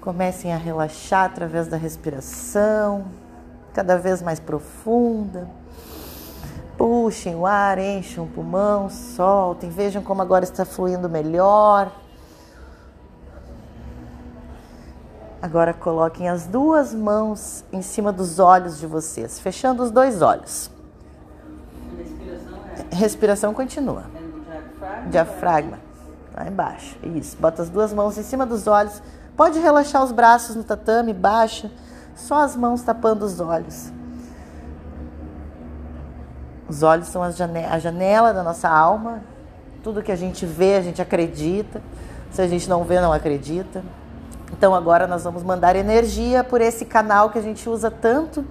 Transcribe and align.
Comecem 0.00 0.52
a 0.52 0.56
relaxar 0.56 1.26
através 1.26 1.66
da 1.66 1.76
respiração, 1.76 3.06
cada 3.74 3.98
vez 3.98 4.22
mais 4.22 4.40
profunda. 4.40 5.48
Puxem 6.76 7.34
o 7.34 7.44
ar, 7.44 7.78
enchem 7.78 8.22
o 8.22 8.26
pulmão, 8.26 8.88
soltem, 8.88 9.68
vejam 9.68 10.02
como 10.02 10.22
agora 10.22 10.44
está 10.44 10.64
fluindo 10.64 11.08
melhor. 11.08 11.90
Agora 15.40 15.72
coloquem 15.72 16.28
as 16.28 16.46
duas 16.46 16.92
mãos 16.92 17.64
em 17.72 17.82
cima 17.82 18.12
dos 18.12 18.38
olhos 18.38 18.78
de 18.78 18.86
vocês, 18.86 19.38
fechando 19.38 19.82
os 19.82 19.90
dois 19.90 20.20
olhos. 20.22 20.70
Respiração, 22.90 23.52
é... 23.52 23.54
Continua. 23.54 24.04
É 25.04 25.08
diafragma. 25.08 25.78
Lá 26.34 26.46
embaixo. 26.46 26.96
Isso. 27.02 27.36
Bota 27.38 27.62
as 27.62 27.68
duas 27.68 27.92
mãos 27.92 28.18
em 28.18 28.22
cima 28.22 28.44
dos 28.44 28.66
olhos. 28.66 29.02
Pode 29.38 29.60
relaxar 29.60 30.02
os 30.02 30.10
braços 30.10 30.56
no 30.56 30.64
tatame, 30.64 31.14
baixa. 31.14 31.70
Só 32.16 32.42
as 32.42 32.56
mãos 32.56 32.82
tapando 32.82 33.24
os 33.24 33.38
olhos. 33.38 33.92
Os 36.68 36.82
olhos 36.82 37.06
são 37.06 37.22
a 37.22 37.30
janela, 37.30 38.34
da 38.34 38.42
nossa 38.42 38.68
alma. 38.68 39.22
Tudo 39.80 40.02
que 40.02 40.10
a 40.10 40.16
gente 40.16 40.44
vê, 40.44 40.74
a 40.74 40.82
gente 40.82 41.00
acredita. 41.00 41.80
Se 42.32 42.42
a 42.42 42.48
gente 42.48 42.68
não 42.68 42.82
vê, 42.82 43.00
não 43.00 43.12
acredita. 43.12 43.84
Então 44.52 44.74
agora 44.74 45.06
nós 45.06 45.22
vamos 45.22 45.44
mandar 45.44 45.76
energia 45.76 46.42
por 46.42 46.60
esse 46.60 46.84
canal 46.84 47.30
que 47.30 47.38
a 47.38 47.42
gente 47.42 47.68
usa 47.68 47.92
tanto, 47.92 48.44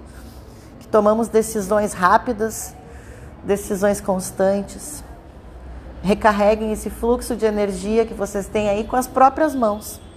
que 0.80 0.88
tomamos 0.88 1.28
decisões 1.28 1.92
rápidas, 1.92 2.74
decisões 3.44 4.00
constantes. 4.00 5.04
Recarreguem 6.02 6.72
esse 6.72 6.88
fluxo 6.88 7.36
de 7.36 7.44
energia 7.44 8.06
que 8.06 8.14
vocês 8.14 8.46
têm 8.46 8.70
aí 8.70 8.84
com 8.84 8.96
as 8.96 9.06
próprias 9.06 9.54
mãos. 9.54 10.07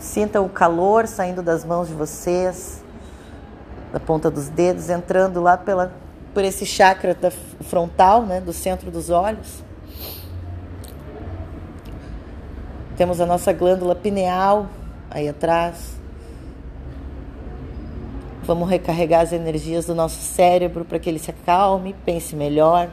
Sintam 0.00 0.46
o 0.46 0.48
calor 0.48 1.06
saindo 1.06 1.42
das 1.42 1.62
mãos 1.62 1.88
de 1.88 1.92
vocês, 1.92 2.82
da 3.92 4.00
ponta 4.00 4.30
dos 4.30 4.48
dedos, 4.48 4.88
entrando 4.88 5.42
lá 5.42 5.58
pela, 5.58 5.92
por 6.32 6.42
esse 6.42 6.64
chakra 6.64 7.14
da 7.14 7.30
frontal, 7.30 8.22
né, 8.22 8.40
do 8.40 8.50
centro 8.50 8.90
dos 8.90 9.10
olhos. 9.10 9.62
Temos 12.96 13.20
a 13.20 13.26
nossa 13.26 13.52
glândula 13.52 13.94
pineal 13.94 14.68
aí 15.10 15.28
atrás. 15.28 16.00
Vamos 18.44 18.70
recarregar 18.70 19.20
as 19.20 19.32
energias 19.32 19.84
do 19.84 19.94
nosso 19.94 20.20
cérebro 20.22 20.82
para 20.82 20.98
que 20.98 21.10
ele 21.10 21.18
se 21.18 21.30
acalme, 21.30 21.94
pense 22.06 22.34
melhor. 22.34 22.90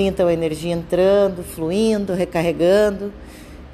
Sintam 0.00 0.28
a 0.28 0.32
energia 0.32 0.72
entrando, 0.72 1.42
fluindo, 1.42 2.14
recarregando, 2.14 3.12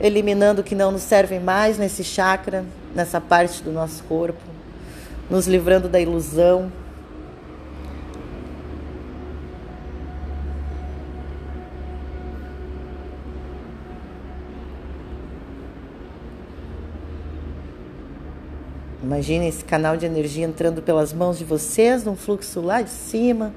eliminando 0.00 0.60
o 0.60 0.64
que 0.64 0.74
não 0.74 0.90
nos 0.90 1.02
serve 1.02 1.38
mais 1.38 1.78
nesse 1.78 2.02
chakra, 2.02 2.64
nessa 2.92 3.20
parte 3.20 3.62
do 3.62 3.70
nosso 3.70 4.02
corpo, 4.02 4.42
nos 5.30 5.46
livrando 5.46 5.88
da 5.88 6.00
ilusão. 6.00 6.72
Imagine 19.00 19.46
esse 19.46 19.64
canal 19.64 19.96
de 19.96 20.04
energia 20.06 20.44
entrando 20.44 20.82
pelas 20.82 21.12
mãos 21.12 21.38
de 21.38 21.44
vocês, 21.44 22.02
num 22.02 22.16
fluxo 22.16 22.60
lá 22.60 22.82
de 22.82 22.90
cima 22.90 23.52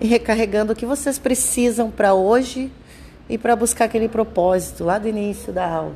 e 0.00 0.06
recarregando 0.06 0.72
o 0.72 0.76
que 0.76 0.86
vocês 0.86 1.18
precisam 1.18 1.90
para 1.90 2.14
hoje 2.14 2.72
e 3.28 3.36
para 3.36 3.54
buscar 3.54 3.84
aquele 3.84 4.08
propósito 4.08 4.82
lá 4.82 4.98
do 4.98 5.06
início 5.06 5.52
da 5.52 5.68
aula. 5.68 5.94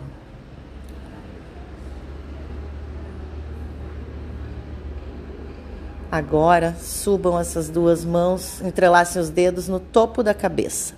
Agora 6.13 6.77
subam 6.81 7.41
essas 7.41 7.69
duas 7.69 8.05
mãos, 8.05 8.61
entrelacem 8.61 9.21
os 9.21 9.31
dedos 9.31 9.69
no 9.69 9.81
topo 9.81 10.23
da 10.23 10.33
cabeça. 10.33 10.95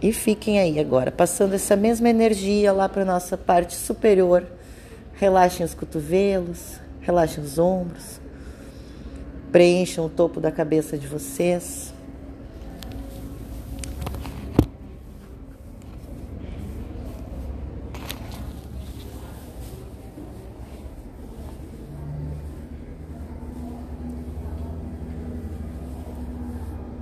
E 0.00 0.12
fiquem 0.12 0.60
aí 0.60 0.78
agora, 0.78 1.10
passando 1.10 1.54
essa 1.54 1.74
mesma 1.74 2.08
energia 2.08 2.72
lá 2.72 2.88
para 2.88 3.02
a 3.02 3.04
nossa 3.04 3.36
parte 3.36 3.74
superior. 3.74 4.46
Relaxem 5.14 5.66
os 5.66 5.74
cotovelos, 5.74 6.78
relaxem 7.00 7.42
os 7.42 7.58
ombros. 7.58 8.20
Preencham 9.50 10.04
o 10.04 10.08
topo 10.10 10.40
da 10.40 10.52
cabeça 10.52 10.98
de 10.98 11.06
vocês. 11.06 11.94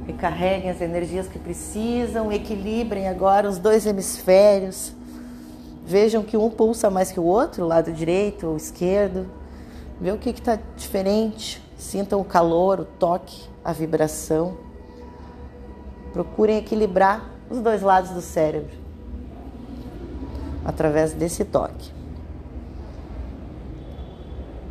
Recarreguem 0.07 0.71
as 0.71 0.81
energias 0.81 1.27
que 1.27 1.41
precisam, 1.41 2.31
equilibrem 2.31 3.09
agora 3.09 3.49
os 3.49 3.59
dois 3.59 3.87
hemisférios. 3.87 4.93
Vejam 5.85 6.23
que 6.23 6.37
um 6.37 6.49
pulsa 6.49 6.89
mais 6.89 7.11
que 7.11 7.19
o 7.19 7.25
outro, 7.25 7.67
lado 7.67 7.93
direito 7.93 8.47
ou 8.47 8.57
esquerdo. 8.57 9.27
Vê 10.01 10.13
o 10.13 10.17
que 10.17 10.31
está 10.31 10.59
diferente. 10.77 11.66
Sintam 11.77 12.21
o 12.21 12.25
calor, 12.25 12.81
o 12.81 12.85
toque, 12.85 13.49
a 13.65 13.73
vibração. 13.73 14.57
Procurem 16.13 16.59
equilibrar 16.59 17.31
os 17.51 17.61
dois 17.61 17.83
lados 17.83 18.11
do 18.11 18.21
cérebro 18.21 18.75
através 20.65 21.13
desse 21.13 21.45
toque. 21.45 21.93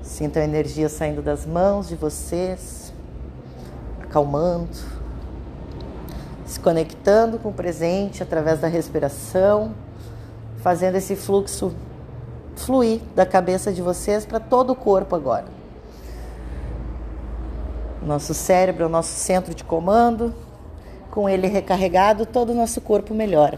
Sintam 0.02 0.42
a 0.42 0.46
energia 0.46 0.90
saindo 0.90 1.22
das 1.22 1.46
mãos 1.46 1.88
de 1.88 1.96
vocês, 1.96 2.94
acalmando, 4.02 4.78
se 6.46 6.60
conectando 6.60 7.40
com 7.40 7.50
o 7.50 7.54
presente 7.54 8.22
através 8.22 8.60
da 8.60 8.68
respiração, 8.68 9.74
fazendo 10.58 10.96
esse 10.96 11.16
fluxo 11.16 11.74
fluir 12.56 13.02
da 13.16 13.26
cabeça 13.26 13.72
de 13.72 13.82
vocês 13.82 14.26
para 14.26 14.40
todo 14.40 14.72
o 14.72 14.76
corpo 14.76 15.16
agora. 15.16 15.55
Nosso 18.06 18.36
cérebro 18.36 18.84
é 18.84 18.86
o 18.86 18.90
nosso 18.90 19.16
centro 19.16 19.56
de 19.56 19.64
comando. 19.64 20.34
Com 21.10 21.28
ele 21.28 21.48
recarregado, 21.48 22.26
todo 22.26 22.52
o 22.52 22.56
nosso 22.56 22.80
corpo 22.80 23.16
melhora. 23.16 23.58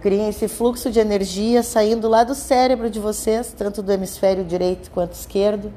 Criem 0.00 0.28
esse 0.28 0.48
fluxo 0.48 0.90
de 0.90 0.98
energia 0.98 1.62
saindo 1.62 2.08
lá 2.08 2.24
do 2.24 2.34
cérebro 2.34 2.88
de 2.88 2.98
vocês, 2.98 3.52
tanto 3.52 3.82
do 3.82 3.92
hemisfério 3.92 4.44
direito 4.44 4.90
quanto 4.90 5.12
esquerdo, 5.12 5.72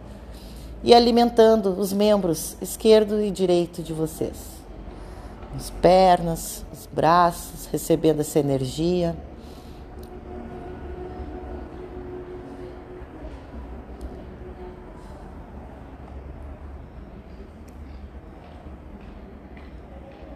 e 0.82 0.94
alimentando 0.94 1.72
os 1.72 1.92
membros 1.92 2.56
esquerdo 2.62 3.22
e 3.22 3.32
direito 3.32 3.84
de 3.84 3.92
vocês. 3.92 4.38
As 5.56 5.70
pernas, 5.72 6.64
os 6.72 6.86
braços, 6.86 7.68
recebendo 7.72 8.22
essa 8.22 8.40
energia. 8.40 9.16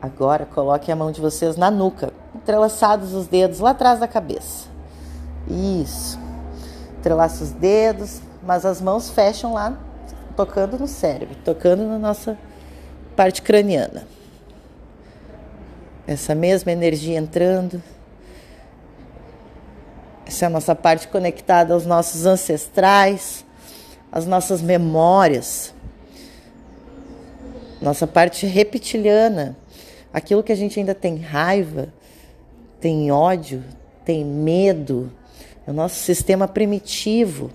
Agora 0.04 0.46
coloque 0.46 0.92
a 0.92 0.96
mão 0.98 1.14
de 1.14 1.22
vocês 1.22 1.56
na 1.56 1.72
nuca, 1.72 2.12
entrelaçados 2.36 3.14
os 3.14 3.26
dedos 3.26 3.62
lá 3.62 3.70
atrás 3.70 4.02
da 4.02 4.08
cabeça. 4.08 4.68
Isso. 5.48 6.20
Entrelaça 7.00 7.42
os 7.42 7.52
dedos, 7.52 8.22
mas 8.46 8.66
as 8.66 8.82
mãos 8.82 9.10
fecham 9.10 9.54
lá, 9.54 9.78
tocando 10.36 10.78
no 10.78 10.90
cérebro, 10.90 11.38
tocando 11.46 11.88
na 11.88 11.98
nossa 11.98 12.38
parte 13.16 13.42
craniana. 13.42 14.06
Essa 16.06 16.36
mesma 16.36 16.74
energia 16.74 17.18
entrando. 17.18 17.82
Essa 20.26 20.44
é 20.44 20.48
a 20.48 20.50
nossa 20.50 20.76
parte 20.76 21.08
conectada 21.08 21.74
aos 21.74 21.86
nossos 21.86 22.26
ancestrais, 22.26 23.46
às 24.12 24.26
nossas 24.26 24.62
memórias. 24.62 25.74
Nossa 27.82 28.06
parte 28.06 28.46
reptiliana, 28.46 29.56
aquilo 30.14 30.44
que 30.44 30.52
a 30.52 30.56
gente 30.56 30.80
ainda 30.80 30.94
tem 30.94 31.18
raiva, 31.18 31.92
tem 32.80 33.12
ódio, 33.12 33.64
tem 34.06 34.24
medo, 34.24 35.12
é 35.66 35.72
o 35.72 35.74
nosso 35.74 35.96
sistema 35.96 36.48
primitivo. 36.48 37.50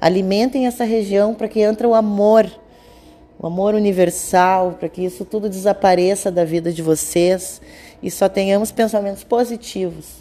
Alimentem 0.00 0.66
essa 0.66 0.84
região 0.84 1.34
para 1.34 1.48
que 1.48 1.60
entre 1.60 1.86
o 1.86 1.94
amor, 1.94 2.48
o 3.38 3.46
amor 3.46 3.74
universal, 3.74 4.76
para 4.78 4.88
que 4.88 5.04
isso 5.04 5.24
tudo 5.24 5.48
desapareça 5.48 6.30
da 6.30 6.44
vida 6.44 6.72
de 6.72 6.82
vocês 6.82 7.60
e 8.02 8.10
só 8.10 8.28
tenhamos 8.28 8.70
pensamentos 8.70 9.24
positivos. 9.24 10.20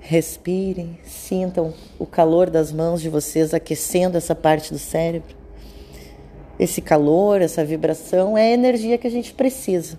Respirem, 0.00 0.98
sintam 1.04 1.72
o 1.98 2.06
calor 2.06 2.50
das 2.50 2.72
mãos 2.72 3.00
de 3.00 3.08
vocês 3.08 3.54
aquecendo 3.54 4.16
essa 4.16 4.34
parte 4.34 4.72
do 4.72 4.78
cérebro 4.78 5.41
esse 6.58 6.80
calor, 6.80 7.40
essa 7.40 7.64
vibração, 7.64 8.36
é 8.36 8.42
a 8.42 8.50
energia 8.50 8.98
que 8.98 9.06
a 9.06 9.10
gente 9.10 9.32
precisa. 9.32 9.98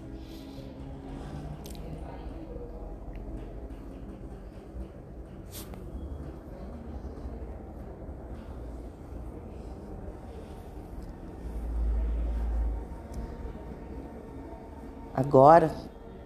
Agora, 15.16 15.72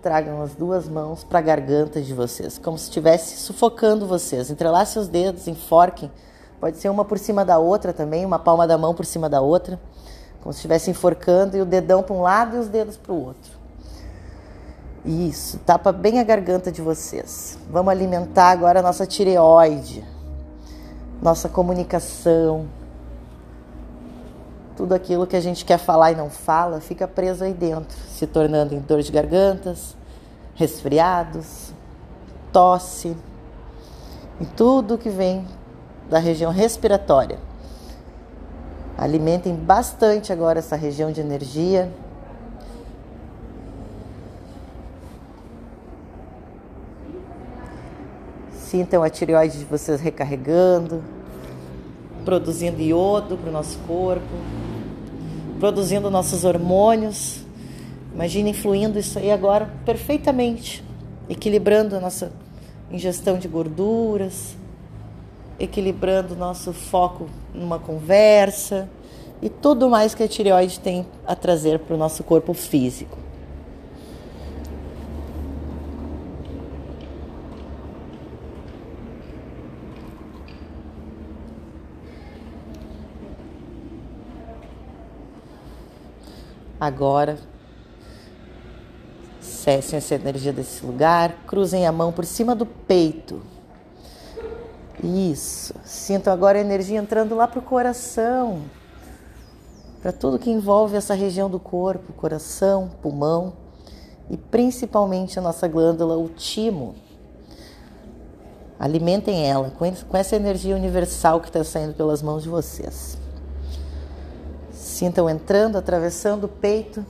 tragam 0.02 0.42
as 0.42 0.56
duas 0.56 0.88
mãos 0.88 1.24
para 1.24 1.40
a 1.40 1.42
garganta 1.42 2.02
de 2.02 2.14
vocês, 2.14 2.58
como 2.58 2.78
se 2.78 2.86
estivesse 2.86 3.38
sufocando 3.38 4.08
vocês. 4.08 4.50
Entrelacem 4.50 5.02
os 5.02 5.08
dedos, 5.08 5.48
enforquem. 5.48 6.10
Pode 6.60 6.78
ser 6.78 6.90
uma 6.90 7.04
por 7.04 7.20
cima 7.20 7.44
da 7.44 7.60
outra 7.60 7.92
também, 7.92 8.26
uma 8.26 8.40
palma 8.40 8.66
da 8.66 8.78
mão 8.78 8.96
por 8.96 9.06
cima 9.06 9.30
da 9.30 9.42
outra 9.42 9.80
como 10.48 10.54
se 10.54 10.60
estivesse 10.60 10.90
enforcando 10.90 11.58
e 11.58 11.62
o 11.62 11.66
dedão 11.66 12.02
para 12.02 12.16
um 12.16 12.22
lado 12.22 12.56
e 12.56 12.60
os 12.60 12.70
dedos 12.70 12.96
para 12.96 13.12
o 13.12 13.22
outro. 13.22 13.52
Isso, 15.04 15.60
tapa 15.66 15.92
bem 15.92 16.22
a 16.22 16.24
garganta 16.24 16.72
de 16.72 16.82
vocês. 16.82 17.60
Vamos 17.70 17.92
alimentar 17.92 18.52
agora 18.52 18.80
a 18.80 18.82
nossa 18.82 19.06
tireoide, 19.06 20.06
nossa 21.22 21.50
comunicação. 21.50 22.66
Tudo 24.78 24.96
aquilo 24.96 25.28
que 25.28 25.36
a 25.36 25.42
gente 25.42 25.66
quer 25.66 25.80
falar 25.80 26.14
e 26.14 26.16
não 26.16 26.30
fala 26.30 26.80
fica 26.80 27.06
preso 27.10 27.44
aí 27.44 27.54
dentro, 27.54 27.98
se 28.08 28.26
tornando 28.26 28.74
em 28.74 28.80
dor 28.80 29.02
de 29.02 29.12
gargantas, 29.12 29.98
resfriados, 30.56 31.74
tosse 32.54 33.18
e 34.40 34.46
tudo 34.46 34.98
que 34.98 35.10
vem 35.10 35.46
da 36.10 36.20
região 36.20 36.54
respiratória. 36.54 37.38
Alimentem 38.98 39.54
bastante 39.56 40.34
agora 40.34 40.58
essa 40.58 40.76
região 40.76 41.12
de 41.12 41.22
energia. 41.22 41.92
Sintam 48.52 49.04
a 49.04 49.10
tireoide 49.10 49.60
de 49.60 49.66
vocês 49.66 50.02
recarregando, 50.02 51.04
produzindo 52.26 52.82
iodo 52.82 53.38
para 53.38 53.50
o 53.50 53.54
nosso 53.54 53.78
corpo, 53.86 54.26
produzindo 55.60 56.10
nossos 56.10 56.44
hormônios. 56.44 57.46
Imagine 58.16 58.50
influindo 58.50 58.98
isso 58.98 59.20
aí 59.20 59.32
agora 59.32 59.72
perfeitamente, 59.86 60.84
equilibrando 61.30 61.96
a 61.96 62.00
nossa 62.00 62.32
ingestão 62.90 63.38
de 63.38 63.48
gorduras, 63.48 64.58
equilibrando 65.59 66.36
nosso 66.36 66.71
foco 66.74 67.27
numa 67.54 67.80
conversa 67.80 68.89
e 69.42 69.50
tudo 69.50 69.89
mais 69.89 70.15
que 70.15 70.24
a 70.24 70.27
tireoide 70.27 70.80
tem 70.80 71.06
a 71.25 71.36
trazer 71.36 71.80
para 71.80 71.95
o 71.95 71.98
nosso 71.98 72.24
corpo 72.24 72.54
físico. 72.54 73.18
Agora, 86.80 87.39
cessem 89.42 89.98
essa 89.98 90.13
energia 90.13 90.54
desse 90.54 90.86
lugar, 90.86 91.33
cruzem 91.48 91.88
a 91.88 91.92
mão 91.92 92.12
por 92.12 92.24
cima 92.24 92.56
do 92.56 92.68
peito. 92.68 93.42
Isso. 95.04 95.74
Sinto 95.84 96.30
agora 96.30 96.58
a 96.58 96.62
energia 96.62 97.00
entrando 97.00 97.36
lá 97.36 97.48
para 97.48 97.60
o 97.60 97.62
coração, 97.62 98.64
para 100.02 100.12
tudo 100.12 100.40
que 100.40 100.50
envolve 100.50 100.96
essa 100.96 101.14
região 101.14 101.50
do 101.50 101.60
corpo, 101.60 102.14
coração, 102.14 102.90
pulmão 103.02 103.54
e 104.30 104.38
principalmente 104.38 105.38
a 105.38 105.42
nossa 105.42 105.68
glândula, 105.68 106.18
o 106.18 106.30
timo. 106.30 106.96
Alimentem 108.80 109.48
ela 109.48 109.72
com 109.72 110.18
essa 110.18 110.36
energia 110.36 110.76
universal 110.76 111.40
que 111.42 111.48
está 111.48 111.64
saindo 111.64 111.94
pelas 111.94 112.22
mãos 112.22 112.44
de 112.44 112.50
vocês. 112.50 113.18
Sintam 114.72 115.30
entrando, 115.30 115.78
atravessando 115.78 116.46
o 116.46 116.48
peito, 116.48 117.06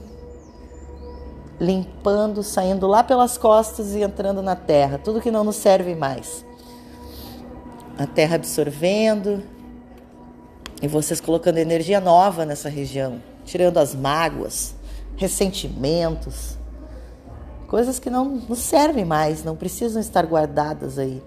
limpando, 1.60 2.42
saindo 2.42 2.86
lá 2.86 3.02
pelas 3.02 3.36
costas 3.36 3.94
e 3.94 4.02
entrando 4.02 4.42
na 4.42 4.56
terra, 4.56 4.98
tudo 4.98 5.20
que 5.20 5.30
não 5.30 5.44
nos 5.44 5.56
serve 5.56 5.94
mais. 5.94 6.44
A 7.98 8.06
terra 8.06 8.36
absorvendo 8.36 9.42
e 10.80 10.86
vocês 10.86 11.20
colocando 11.20 11.58
energia 11.58 12.00
nova 12.00 12.46
nessa 12.46 12.68
região, 12.68 13.20
tirando 13.44 13.78
as 13.78 13.92
mágoas, 13.92 14.74
ressentimentos, 15.16 16.56
coisas 17.66 17.98
que 17.98 18.08
não 18.08 18.24
nos 18.24 18.60
servem 18.60 19.04
mais, 19.04 19.42
não 19.42 19.56
precisam 19.56 20.00
estar 20.00 20.24
guardadas 20.24 20.96
aí. 20.96 21.20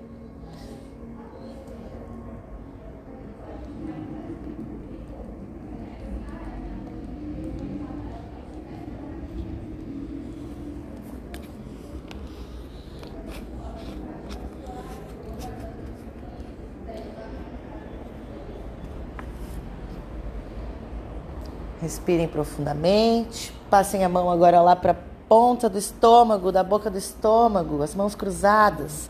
Respirem 21.81 22.27
profundamente. 22.27 23.51
Passem 23.69 24.03
a 24.03 24.09
mão 24.09 24.29
agora 24.29 24.61
lá 24.61 24.75
para 24.75 24.91
a 24.91 24.95
ponta 25.27 25.67
do 25.67 25.77
estômago, 25.77 26.51
da 26.51 26.63
boca 26.63 26.89
do 26.89 26.97
estômago, 26.97 27.81
as 27.81 27.95
mãos 27.95 28.13
cruzadas. 28.13 29.09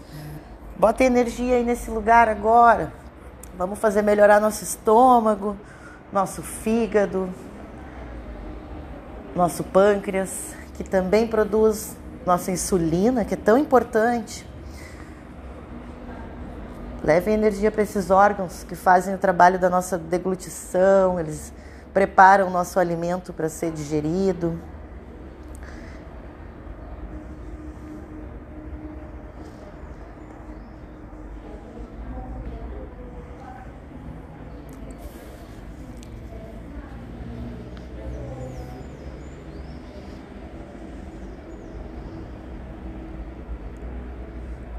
Botem 0.78 1.08
energia 1.08 1.56
aí 1.58 1.64
nesse 1.64 1.92
lugar 1.92 2.30
agora. 2.30 2.94
Vamos 3.58 3.78
fazer 3.78 4.02
melhorar 4.02 4.40
nosso 4.40 4.64
estômago, 4.64 5.58
nosso 6.14 6.42
fígado, 6.42 7.30
nosso 9.36 9.64
pâncreas, 9.64 10.56
que 10.76 10.84
também 10.84 11.28
produz 11.28 11.98
nossa 12.26 12.52
insulina, 12.52 13.26
que 13.26 13.34
é 13.34 13.38
tão 13.38 13.58
importante. 13.58 14.48
Levem 17.04 17.34
energia 17.34 17.72
para 17.72 17.82
esses 17.82 18.10
órgãos 18.10 18.64
que 18.64 18.76
fazem 18.76 19.14
o 19.14 19.18
trabalho 19.18 19.60
da 19.60 19.70
nossa 19.70 19.98
deglutição, 19.98 21.20
eles 21.20 21.52
prepara 21.94 22.46
o 22.46 22.50
nosso 22.50 22.80
alimento 22.80 23.34
para 23.34 23.50
ser 23.50 23.72
digerido. 23.72 24.60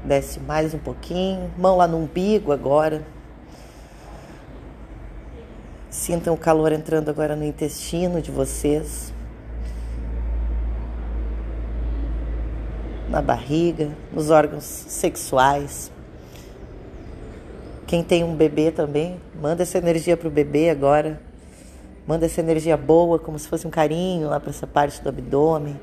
Desce 0.03 0.39
mais 0.39 0.73
um 0.73 0.79
pouquinho, 0.79 1.49
mão 1.57 1.77
lá 1.77 1.87
no 1.87 1.97
umbigo 1.97 2.51
agora. 2.51 3.12
Sintam 5.93 6.33
o 6.33 6.37
calor 6.37 6.71
entrando 6.71 7.09
agora 7.09 7.35
no 7.35 7.43
intestino 7.45 8.19
de 8.19 8.31
vocês, 8.31 9.13
na 13.07 13.21
barriga, 13.21 13.91
nos 14.11 14.31
órgãos 14.31 14.63
sexuais. 14.63 15.91
Quem 17.85 18.03
tem 18.03 18.23
um 18.23 18.35
bebê 18.35 18.71
também, 18.71 19.21
manda 19.39 19.61
essa 19.61 19.77
energia 19.77 20.17
para 20.17 20.27
o 20.27 20.31
bebê 20.31 20.71
agora. 20.71 21.21
Manda 22.07 22.25
essa 22.25 22.41
energia 22.41 22.75
boa, 22.75 23.19
como 23.19 23.37
se 23.37 23.47
fosse 23.47 23.67
um 23.67 23.69
carinho 23.69 24.29
lá 24.29 24.39
para 24.39 24.49
essa 24.49 24.65
parte 24.65 24.99
do 24.99 25.09
abdômen. 25.09 25.79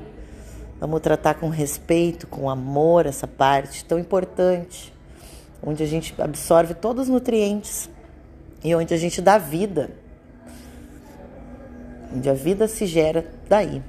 Vamos 0.77 0.99
tratar 0.99 1.35
com 1.35 1.47
respeito, 1.47 2.27
com 2.27 2.49
amor 2.49 3.05
essa 3.05 3.27
parte 3.27 3.85
tão 3.85 3.97
importante, 3.97 4.93
onde 5.65 5.81
a 5.81 5.87
gente 5.87 6.13
absorve 6.21 6.73
todos 6.73 7.03
os 7.03 7.09
nutrientes 7.09 7.89
e 8.63 8.75
onde 8.75 8.93
a 8.93 8.97
gente 8.97 9.21
dá 9.21 9.37
vida 9.37 9.89
onde 12.13 12.29
a 12.29 12.33
vida 12.33 12.67
se 12.67 12.85
gera 12.85 13.25
daí. 13.47 13.81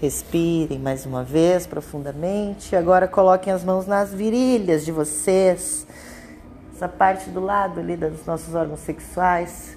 Respirem 0.00 0.78
mais 0.78 1.04
uma 1.04 1.22
vez 1.22 1.66
profundamente. 1.66 2.74
Agora 2.74 3.06
coloquem 3.06 3.52
as 3.52 3.62
mãos 3.62 3.86
nas 3.86 4.14
virilhas 4.14 4.84
de 4.84 4.92
vocês. 4.92 5.86
Essa 6.74 6.88
parte 6.88 7.28
do 7.28 7.40
lado 7.40 7.80
ali 7.80 7.96
dos 7.96 8.24
nossos 8.24 8.54
órgãos 8.54 8.80
sexuais. 8.80 9.76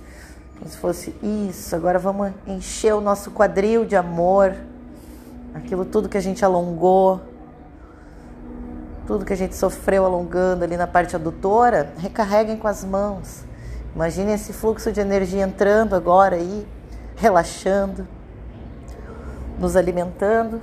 Como 0.64 0.72
se 0.72 0.78
fosse 0.78 1.14
isso. 1.22 1.76
Agora 1.76 2.00
vamos 2.00 2.32
encher 2.48 2.94
o 2.94 3.02
nosso 3.02 3.32
quadril 3.32 3.84
de 3.84 3.98
amor 3.98 4.56
aquilo 5.54 5.84
tudo 5.84 6.08
que 6.08 6.18
a 6.18 6.22
gente 6.22 6.44
alongou, 6.46 7.20
tudo 9.06 9.26
que 9.26 9.34
a 9.34 9.36
gente 9.36 9.58
sofreu 9.58 10.06
alongando 10.06 10.64
ali 10.64 10.78
na 10.78 10.88
parte 10.88 11.18
adutora, 11.18 11.92
recarreguem 11.98 12.56
com 12.56 12.70
as 12.70 12.82
mãos. 12.86 13.44
Imaginem 13.94 14.36
esse 14.36 14.54
fluxo 14.54 14.90
de 14.90 15.02
energia 15.02 15.44
entrando 15.44 15.98
agora 15.98 16.38
aí, 16.38 16.66
relaxando, 17.18 18.08
nos 19.60 19.76
alimentando. 19.76 20.62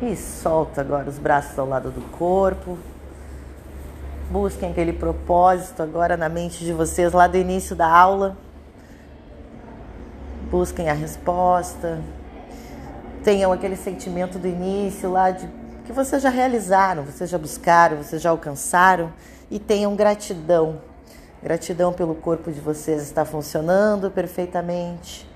E 0.00 0.14
solta 0.14 0.80
agora 0.80 1.08
os 1.08 1.18
braços 1.18 1.58
ao 1.58 1.68
lado 1.68 1.90
do 1.90 2.00
corpo. 2.16 2.78
Busquem 4.30 4.70
aquele 4.70 4.92
propósito 4.92 5.82
agora 5.82 6.16
na 6.16 6.28
mente 6.28 6.64
de 6.64 6.72
vocês 6.72 7.12
lá 7.12 7.26
do 7.26 7.36
início 7.36 7.74
da 7.74 7.88
aula. 7.88 8.36
Busquem 10.48 10.88
a 10.88 10.92
resposta. 10.92 12.00
Tenham 13.24 13.50
aquele 13.50 13.74
sentimento 13.74 14.38
do 14.38 14.46
início 14.46 15.10
lá 15.10 15.32
de 15.32 15.48
que 15.84 15.92
vocês 15.92 16.22
já 16.22 16.30
realizaram, 16.30 17.02
vocês 17.02 17.28
já 17.28 17.38
buscaram, 17.38 17.96
vocês 17.96 18.22
já 18.22 18.30
alcançaram 18.30 19.12
e 19.50 19.58
tenham 19.58 19.96
gratidão. 19.96 20.80
Gratidão 21.42 21.92
pelo 21.92 22.14
corpo 22.14 22.52
de 22.52 22.60
vocês 22.60 23.02
estar 23.02 23.24
funcionando 23.24 24.10
perfeitamente, 24.10 25.28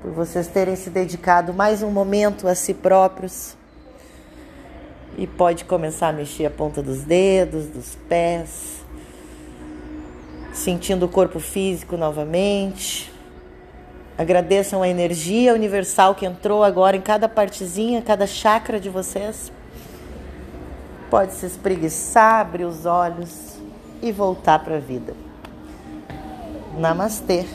por 0.00 0.12
vocês 0.12 0.46
terem 0.46 0.76
se 0.76 0.90
dedicado 0.90 1.52
mais 1.52 1.82
um 1.82 1.90
momento 1.90 2.46
a 2.46 2.54
si 2.54 2.72
próprios. 2.72 3.56
E 5.16 5.26
pode 5.26 5.64
começar 5.64 6.08
a 6.08 6.12
mexer 6.12 6.46
a 6.46 6.50
ponta 6.50 6.82
dos 6.82 7.02
dedos, 7.02 7.66
dos 7.66 7.96
pés, 8.08 8.84
sentindo 10.52 11.06
o 11.06 11.08
corpo 11.08 11.40
físico 11.40 11.96
novamente. 11.96 13.10
Agradeçam 14.18 14.82
a 14.82 14.88
energia 14.88 15.54
universal 15.54 16.14
que 16.14 16.26
entrou 16.26 16.62
agora 16.62 16.96
em 16.96 17.00
cada 17.00 17.28
partezinha, 17.28 18.02
cada 18.02 18.26
chakra 18.26 18.78
de 18.78 18.88
vocês. 18.88 19.52
Pode 21.10 21.32
se 21.32 21.46
espreguiçar, 21.46 22.40
abrir 22.40 22.64
os 22.64 22.84
olhos 22.84 23.56
e 24.02 24.12
voltar 24.12 24.58
para 24.64 24.76
a 24.76 24.80
vida. 24.80 25.14
Namastê. 26.78 27.46